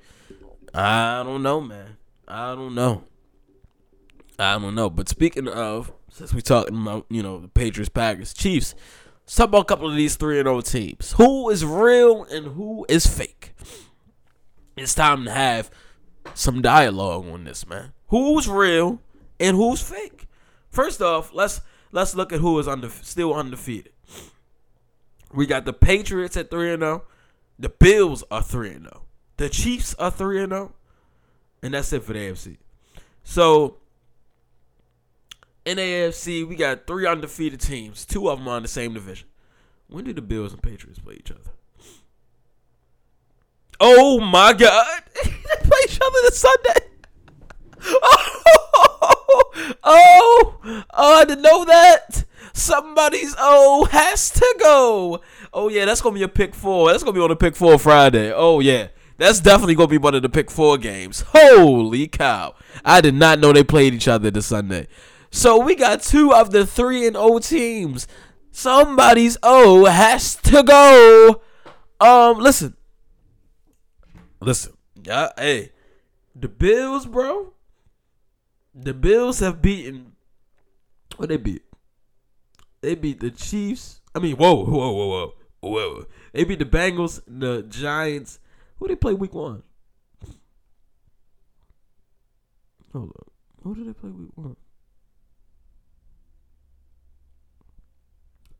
[0.74, 1.98] I don't know, man.
[2.26, 3.04] I don't know.
[4.40, 4.90] I don't know.
[4.90, 8.74] But speaking of, since we talking about, you know, the Patriots, Packers, Chiefs,
[9.20, 11.12] let's talk about a couple of these 3 0 teams.
[11.12, 13.54] Who is real and who is fake?
[14.76, 15.70] It's time to have
[16.34, 17.92] some dialogue on this, man.
[18.08, 19.00] Who's real
[19.38, 20.26] and who's fake?
[20.70, 21.60] First off, let's
[21.92, 23.92] let's look at who is under, still undefeated.
[25.32, 27.04] We got the Patriots at 3 0.
[27.58, 29.02] The Bills are 3 0.
[29.36, 30.74] The Chiefs are 3 0.
[31.62, 32.56] And that's it for the AFC.
[33.24, 33.78] So,
[35.64, 38.06] in AFC, we got three undefeated teams.
[38.06, 39.28] Two of them are in the same division.
[39.88, 41.40] When do the Bills and Patriots play each other?
[43.80, 45.02] Oh my God.
[45.98, 46.87] each other this Sunday.
[48.02, 52.24] Oh, oh, oh, I didn't know that.
[52.52, 55.20] Somebody's oh has to go.
[55.52, 56.90] Oh yeah, that's gonna be a pick four.
[56.90, 58.32] That's gonna be on the pick four Friday.
[58.32, 58.88] Oh yeah.
[59.16, 61.24] That's definitely gonna be one of the pick four games.
[61.28, 62.54] Holy cow.
[62.84, 64.87] I did not know they played each other this Sunday.
[65.30, 68.06] So we got two of the three and O teams.
[68.52, 71.42] Somebody's O has to go.
[72.00, 72.76] Um, listen.
[74.40, 74.74] Listen.
[75.02, 75.72] Yeah, hey.
[76.38, 77.53] The Bills, bro.
[78.74, 80.12] The Bills have beaten
[81.16, 81.62] what they beat?
[82.81, 84.01] They beat the Chiefs.
[84.14, 86.05] I mean, whoa, whoa, whoa, whoa, whoa.
[86.33, 88.38] They beat the Bengals, the Giants.
[88.79, 89.64] Who they play week one?
[92.92, 93.33] Hold up.
[93.64, 94.57] Who did they play week one?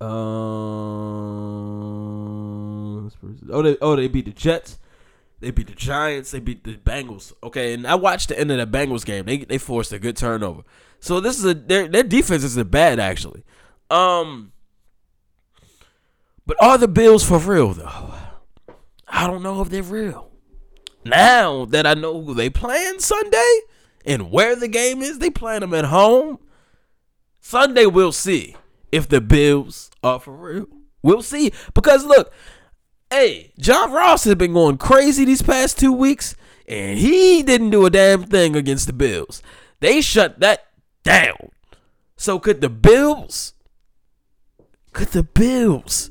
[0.01, 0.09] Um,
[3.51, 4.79] oh, they oh they beat the Jets.
[5.41, 6.33] They beat the Giants.
[6.33, 7.33] They beat the Bengals.
[7.43, 9.27] Okay, and I watched the end of the Bengals game.
[9.27, 10.63] They they forced a good turnover.
[11.01, 13.45] So this is a their their defense isn't bad actually.
[13.91, 14.53] Um,
[16.45, 18.15] but are the Bills for real though?
[19.07, 20.31] I don't know if they're real.
[21.05, 23.61] Now that I know who they playing Sunday
[24.05, 26.39] and where the game is, they playing them at home.
[27.41, 28.57] Sunday we'll see
[28.91, 30.67] if the Bills are for real.
[31.03, 32.33] We'll see because look,
[33.11, 37.87] hey, John Ross has been going crazy these past two weeks, and he didn't do
[37.87, 39.43] a damn thing against the Bills.
[39.81, 40.67] They shut that
[41.05, 41.51] down.
[42.17, 43.55] So could the Bills?
[44.93, 46.11] Could the Bills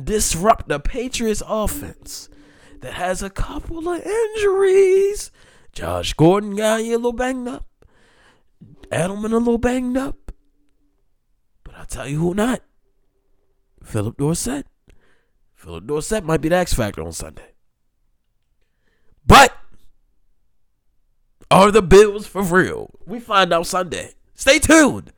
[0.00, 2.28] disrupt the Patriots offense
[2.80, 5.30] that has a couple of injuries?
[5.72, 7.66] Josh Gordon got a little banged up.
[8.90, 10.32] Edelman a little banged up.
[11.64, 12.62] But I'll tell you who not.
[13.82, 14.66] Phillip Dorsett.
[15.58, 17.50] Phillip Dorsett might be the X factor on Sunday.
[19.26, 19.52] But
[21.50, 22.90] are the Bills for real?
[23.06, 24.12] We find out Sunday.
[24.34, 25.12] Stay tuned.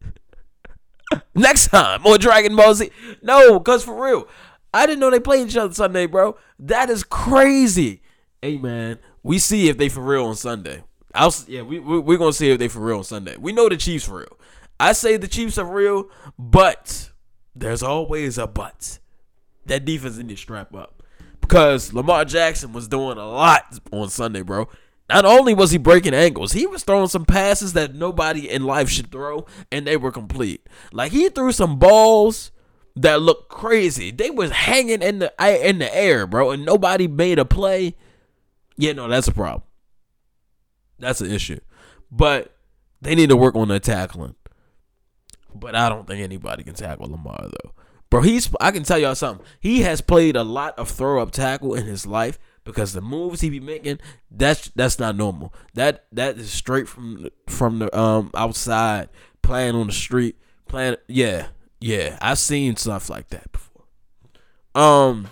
[1.34, 2.90] Next time on Dragon Ball Z.
[3.22, 4.28] No, because for real,
[4.74, 6.36] I didn't know they played each other Sunday, bro.
[6.58, 8.02] That is crazy.
[8.42, 10.84] Hey, man, we see if they for real on Sunday.
[11.14, 13.36] I'll yeah, we, we we're gonna see if they for real on Sunday.
[13.38, 14.38] We know the Chiefs for real.
[14.78, 17.10] I say the Chiefs are real, but
[17.60, 18.98] there's always a but.
[19.66, 21.02] That defense need to strap up
[21.40, 24.68] because Lamar Jackson was doing a lot on Sunday, bro.
[25.10, 28.90] Not only was he breaking angles, he was throwing some passes that nobody in life
[28.90, 30.66] should throw, and they were complete.
[30.92, 32.50] Like he threw some balls
[32.96, 34.10] that looked crazy.
[34.10, 35.32] They was hanging in the
[35.66, 37.96] in the air, bro, and nobody made a play.
[38.76, 39.62] Yeah, no, that's a problem.
[40.98, 41.60] That's an issue.
[42.10, 42.54] But
[43.00, 44.34] they need to work on their tackling.
[45.58, 47.72] But I don't think anybody can tackle Lamar though.
[48.10, 49.44] Bro, he's I can tell y'all something.
[49.60, 53.40] He has played a lot of throw up tackle in his life because the moves
[53.40, 53.98] he be making,
[54.30, 55.52] that's that's not normal.
[55.74, 59.10] That that is straight from from the um outside
[59.42, 60.36] playing on the street,
[60.68, 61.48] playing yeah,
[61.80, 62.18] yeah.
[62.22, 63.84] I've seen stuff like that before.
[64.74, 65.28] Um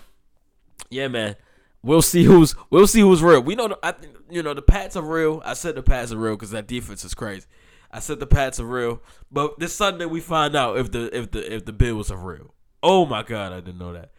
[0.89, 1.35] yeah, man.
[1.81, 3.41] We'll see who's we'll see who's real.
[3.41, 3.93] We know the, I
[4.29, 5.41] you know the Pats are real.
[5.45, 7.45] I said the Pats are real because that defense is crazy.
[7.91, 11.31] I said the Pats are real, but this Sunday we find out if the if
[11.31, 12.53] the if the Bills are real.
[12.83, 14.11] Oh my God, I didn't know that.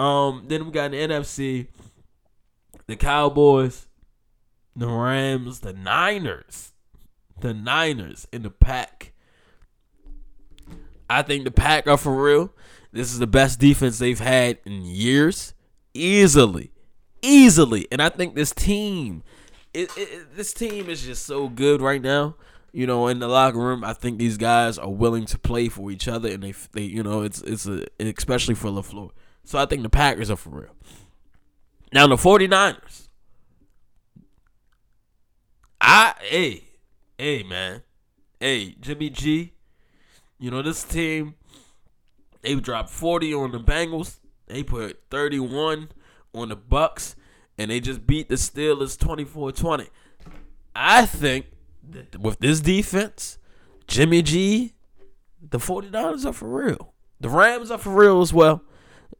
[0.00, 1.66] Um, then we got the NFC,
[2.86, 3.86] the Cowboys,
[4.74, 6.72] the Rams, the Niners,
[7.40, 9.12] the Niners in the pack.
[11.08, 12.52] I think the pack are for real.
[12.92, 15.54] This is the best defense they've had in years,
[15.92, 16.72] easily,
[17.20, 17.86] easily.
[17.92, 19.22] And I think this team,
[19.74, 22.36] it, it, this team is just so good right now
[22.72, 25.90] you know, in the locker room, I think these guys are willing to play for
[25.90, 29.10] each other, and they, they, you know, it's it's a especially for LaFleur.
[29.44, 30.76] So I think the Packers are for real.
[31.92, 33.08] Now the 49ers.
[35.80, 36.64] I hey,
[37.18, 37.82] hey man.
[38.38, 39.52] Hey, Jimmy G.
[40.38, 41.34] You know, this team,
[42.40, 44.18] they dropped 40 on the Bengals.
[44.46, 45.90] They put 31
[46.32, 47.16] on the Bucks,
[47.58, 49.88] and they just beat the Steelers 24-20.
[50.74, 51.46] I think
[52.18, 53.38] with this defense,
[53.86, 54.74] Jimmy G,
[55.40, 56.94] the 49ers are for real.
[57.20, 58.62] The Rams are for real as well.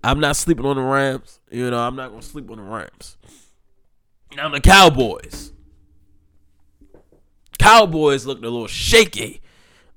[0.03, 1.41] I'm not sleeping on the Rams.
[1.51, 3.19] You know, I'm not going to sleep on the Rams.
[4.35, 5.53] Now, the Cowboys.
[7.59, 9.43] Cowboys looked a little shaky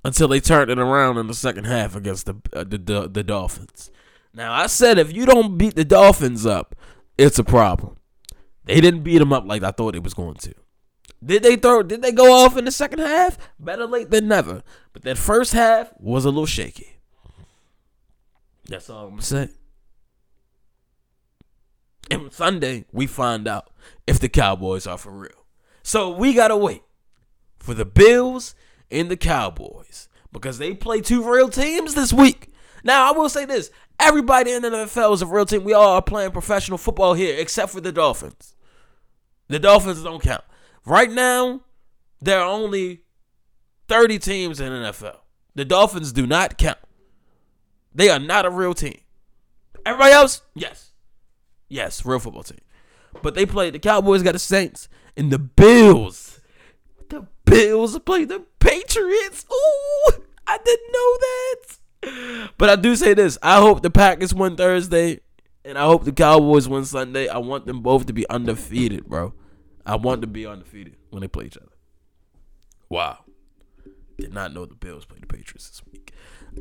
[0.04, 3.24] until they turned it around in the second half against the, uh, the, the, the
[3.24, 3.90] Dolphins.
[4.34, 6.76] Now, I said if you don't beat the Dolphins up,
[7.18, 7.98] it's a problem.
[8.66, 10.54] They didn't beat them up like I thought it was going to.
[11.24, 11.84] Did they throw?
[11.84, 13.38] Did they go off in the second half?
[13.60, 14.64] Better late than never.
[14.92, 16.98] But that first half was a little shaky.
[18.68, 19.50] That's all I'm gonna say.
[22.10, 23.70] And Sunday we find out
[24.06, 25.46] if the Cowboys are for real.
[25.84, 26.84] So we gotta wait
[27.58, 28.56] for the Bills
[28.92, 32.52] and the Cowboys because they play two real teams this week.
[32.84, 35.64] Now I will say this: everybody in the NFL is a real team.
[35.64, 38.56] We all are playing professional football here, except for the Dolphins.
[39.48, 40.44] The Dolphins don't count.
[40.86, 41.62] Right now,
[42.22, 43.02] there are only
[43.88, 45.18] 30 teams in NFL.
[45.56, 46.80] The Dolphins do not count.
[47.94, 49.00] They are not a real team.
[49.86, 50.92] Everybody else, yes.
[51.70, 52.60] Yes, real football team.
[53.22, 56.40] But they played the Cowboys got the Saints and the Bills.
[57.10, 59.46] The Bills play the Patriots.
[59.52, 62.50] Ooh, I didn't know that.
[62.58, 63.38] But I do say this.
[63.42, 65.20] I hope the Packers win Thursday
[65.64, 67.28] and I hope the Cowboys win Sunday.
[67.28, 69.34] I want them both to be undefeated, bro.
[69.86, 71.68] I want to be undefeated when they play each other.
[72.90, 73.20] Wow.
[74.18, 76.14] Did not know the Bills played the Patriots this week.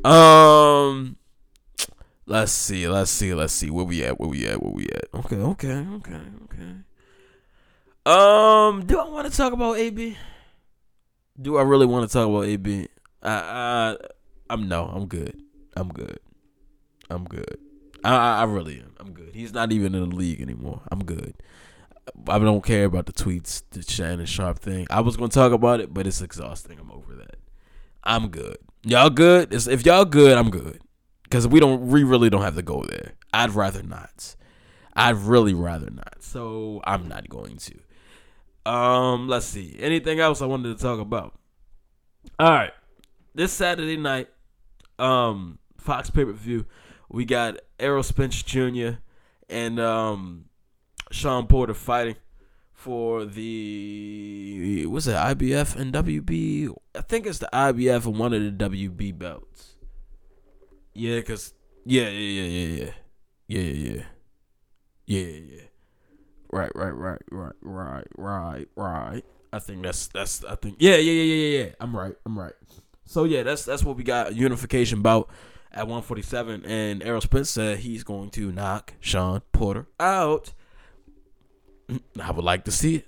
[0.05, 1.17] Um,
[2.25, 5.05] let's see, let's see, let's see where we at, where we at, where we at.
[5.13, 6.75] Okay, okay, okay, okay.
[8.05, 10.17] Um, do I want to talk about AB?
[11.41, 12.87] Do I really want to talk about AB?
[13.21, 13.97] I, I,
[14.49, 15.41] I'm no, I'm good.
[15.75, 16.19] I'm good.
[17.09, 17.57] I'm good.
[18.03, 18.93] I, I really am.
[18.99, 19.33] I'm good.
[19.33, 20.81] He's not even in the league anymore.
[20.91, 21.35] I'm good.
[22.27, 24.87] I don't care about the tweets, the Shannon Sharpe thing.
[24.89, 26.79] I was gonna talk about it, but it's exhausting.
[26.79, 27.37] I'm over that.
[28.03, 28.57] I'm good.
[28.83, 29.53] Y'all good?
[29.53, 30.81] If y'all good, I'm good.
[31.29, 33.13] Cause we don't, we really don't have to go there.
[33.33, 34.35] I'd rather not.
[34.95, 36.17] I'd really rather not.
[36.19, 38.71] So I'm not going to.
[38.71, 39.75] Um, let's see.
[39.79, 41.33] Anything else I wanted to talk about?
[42.39, 42.71] All right.
[43.33, 44.27] This Saturday night,
[44.99, 46.65] um, Fox pay per view,
[47.09, 48.91] we got Errol Spence Jr.
[49.49, 50.45] and um
[51.13, 52.15] Shawn Porter fighting
[52.73, 56.75] for the what's it IBF and WB?
[56.95, 59.75] I think it's the IBF and one of the WB belts.
[60.93, 61.53] Yeah, cause
[61.85, 62.91] yeah, yeah, yeah, yeah,
[63.47, 64.03] yeah, yeah,
[65.05, 65.61] yeah, yeah, yeah.
[66.51, 69.23] Right, right, right, right, right, right, right.
[69.51, 71.69] I think that's that's I think yeah, yeah, yeah, yeah, yeah.
[71.79, 72.15] I'm right.
[72.25, 72.53] I'm right.
[73.05, 75.29] So yeah, that's that's what we got unification bout
[75.71, 80.53] at 147 and Errol Spence said he's going to knock Shawn Porter out.
[82.19, 83.07] I would like to see it.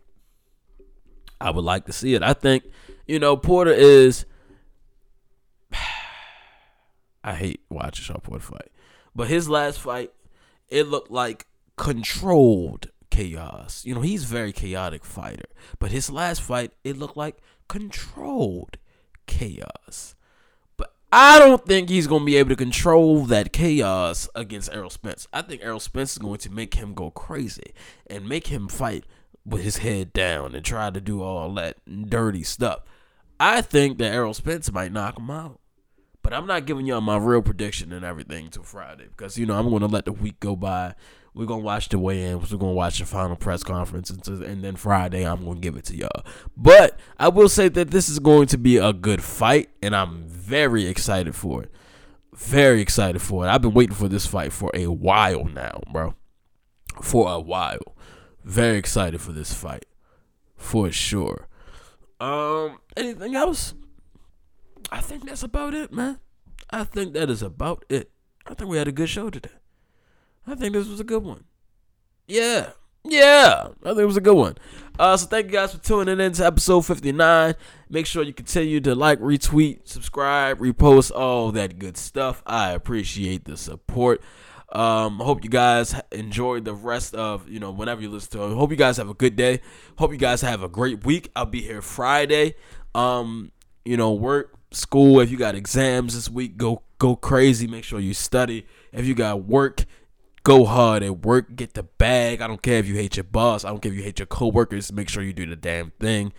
[1.39, 2.23] I would like to see it.
[2.23, 2.63] I think,
[3.05, 4.25] you know, Porter is.
[7.23, 8.71] I hate watching Shawn Porter fight,
[9.15, 10.11] but his last fight,
[10.69, 13.83] it looked like controlled chaos.
[13.85, 15.49] You know, he's a very chaotic fighter,
[15.79, 18.77] but his last fight, it looked like controlled
[19.25, 20.14] chaos.
[21.11, 25.27] I don't think he's going to be able to control that chaos against Errol Spence.
[25.31, 27.73] I think Errol Spence is going to make him go crazy
[28.07, 29.05] and make him fight
[29.45, 31.77] with his head down and try to do all that
[32.09, 32.79] dirty stuff.
[33.39, 35.59] I think that Errol Spence might knock him out.
[36.21, 39.53] But I'm not giving y'all my real prediction and everything until Friday because you know
[39.53, 40.95] I'm going to let the week go by.
[41.35, 42.49] We're gonna watch the weigh-ins.
[42.49, 45.95] We're gonna watch the final press conference, and, then Friday I'm gonna give it to
[45.95, 46.23] y'all.
[46.55, 50.23] But I will say that this is going to be a good fight, and I'm
[50.27, 51.71] very excited for it.
[52.33, 53.49] Very excited for it.
[53.49, 56.15] I've been waiting for this fight for a while now, bro.
[57.01, 57.95] For a while.
[58.45, 59.85] Very excited for this fight,
[60.55, 61.49] for sure.
[62.21, 63.73] Um, anything else?
[64.89, 66.19] I think that's about it, man.
[66.69, 68.11] I think that is about it.
[68.45, 69.49] I think we had a good show today.
[70.47, 71.43] I think this was a good one.
[72.27, 72.71] Yeah.
[73.03, 73.67] Yeah.
[73.83, 74.57] I think it was a good one.
[74.97, 77.55] Uh, so thank you guys for tuning in to episode 59.
[77.89, 82.41] Make sure you continue to like, retweet, subscribe, repost, all that good stuff.
[82.45, 84.21] I appreciate the support.
[84.71, 88.55] Um, hope you guys enjoy the rest of, you know, whenever you listen to it.
[88.55, 89.61] Hope you guys have a good day.
[89.97, 91.29] Hope you guys have a great week.
[91.35, 92.55] I'll be here Friday.
[92.93, 93.51] Um,
[93.83, 95.19] you know, work, school.
[95.19, 97.67] If you got exams this week, go go crazy.
[97.67, 98.65] Make sure you study.
[98.91, 99.85] If you got work,
[100.45, 102.39] go hard at work, get the bag.
[102.39, 103.65] I don't care if you hate your boss.
[103.65, 104.93] I don't care if you hate your coworkers.
[104.93, 106.31] Make sure you do the damn thing.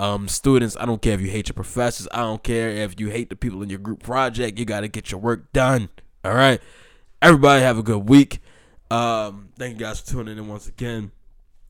[0.00, 2.08] Um, students, I don't care if you hate your professors.
[2.12, 4.58] I don't care if you hate the people in your group project.
[4.58, 5.90] You got to get your work done.
[6.24, 6.60] All right.
[7.22, 8.40] Everybody have a good week.
[8.90, 11.12] Um, thank you guys for tuning in once again.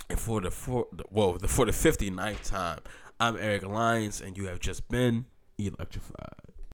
[0.08, 2.80] And for the for the, whoa, the for the 59th time,
[3.20, 5.26] I'm Eric Lyons, and you have just been
[5.58, 6.41] electrified.